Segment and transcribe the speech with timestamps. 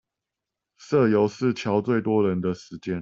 [0.77, 2.99] 社遊是喬最多人的時間